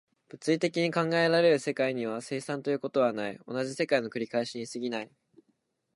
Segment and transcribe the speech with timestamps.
[0.29, 5.11] 物理的に考えられる世界には、生産ということはない、同じ世界の繰り返しに過ぎない。